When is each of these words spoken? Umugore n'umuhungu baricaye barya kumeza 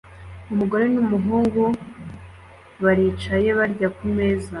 Umugore 0.53 0.85
n'umuhungu 0.93 1.63
baricaye 2.83 3.49
barya 3.57 3.87
kumeza 3.97 4.49